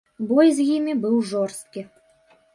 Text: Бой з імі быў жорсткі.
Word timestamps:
Бой 0.29 0.47
з 0.59 0.65
імі 0.77 0.95
быў 1.03 1.21
жорсткі. 1.33 1.87